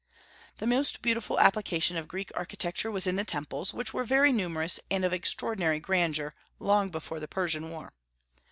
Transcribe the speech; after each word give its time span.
The 0.57 0.65
most 0.65 1.03
beautiful 1.03 1.39
application 1.39 1.95
of 1.95 2.07
Greek 2.07 2.31
architecture 2.33 2.89
was 2.89 3.05
in 3.05 3.17
the 3.17 3.23
temples, 3.23 3.71
which 3.71 3.93
were 3.93 4.03
very 4.03 4.31
numerous 4.31 4.79
and 4.89 5.05
of 5.05 5.13
extraordinary 5.13 5.79
grandeur, 5.79 6.33
long 6.57 6.89
before 6.89 7.19
the 7.19 7.27
Persian 7.27 7.69
War. 7.69 7.93